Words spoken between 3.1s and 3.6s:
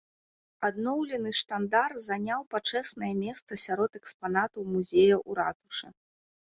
месца